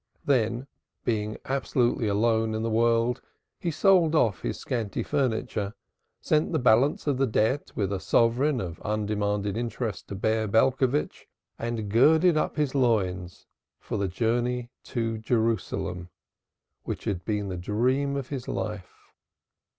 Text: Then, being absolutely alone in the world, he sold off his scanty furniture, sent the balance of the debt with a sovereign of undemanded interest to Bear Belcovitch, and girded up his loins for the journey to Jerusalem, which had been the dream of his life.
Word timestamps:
Then, 0.25 0.65
being 1.05 1.37
absolutely 1.45 2.07
alone 2.07 2.55
in 2.55 2.63
the 2.63 2.71
world, 2.71 3.21
he 3.59 3.69
sold 3.69 4.15
off 4.15 4.41
his 4.41 4.57
scanty 4.57 5.03
furniture, 5.03 5.75
sent 6.19 6.51
the 6.51 6.57
balance 6.57 7.05
of 7.05 7.19
the 7.19 7.27
debt 7.27 7.71
with 7.75 7.93
a 7.93 7.99
sovereign 7.99 8.59
of 8.59 8.81
undemanded 8.83 9.55
interest 9.55 10.07
to 10.07 10.15
Bear 10.15 10.47
Belcovitch, 10.47 11.27
and 11.59 11.87
girded 11.87 12.35
up 12.35 12.55
his 12.55 12.73
loins 12.73 13.45
for 13.79 13.97
the 13.99 14.07
journey 14.07 14.71
to 14.85 15.19
Jerusalem, 15.19 16.09
which 16.81 17.03
had 17.03 17.23
been 17.23 17.49
the 17.49 17.55
dream 17.57 18.15
of 18.17 18.29
his 18.29 18.47
life. 18.47 19.11